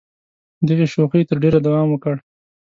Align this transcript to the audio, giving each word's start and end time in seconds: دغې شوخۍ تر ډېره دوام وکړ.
دغې 0.67 0.85
شوخۍ 0.93 1.21
تر 1.29 1.37
ډېره 1.43 1.59
دوام 1.65 1.87
وکړ. 1.91 2.15